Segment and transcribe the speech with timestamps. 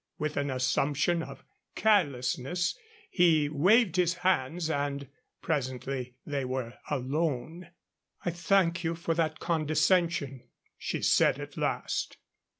[0.17, 1.43] With an assumption of
[1.75, 2.75] carelessness
[3.11, 5.07] he waved his hands, and
[5.43, 7.67] presently they were alone.
[8.25, 12.17] "I thank you for that condescension," she said at last.